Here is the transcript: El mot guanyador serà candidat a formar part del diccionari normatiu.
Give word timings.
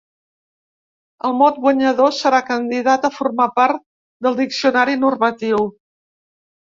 El 1.27 1.35
mot 1.41 1.59
guanyador 1.65 2.15
serà 2.21 2.39
candidat 2.49 3.07
a 3.09 3.13
formar 3.19 3.47
part 3.59 3.85
del 4.29 4.39
diccionari 4.41 4.97
normatiu. 5.05 5.63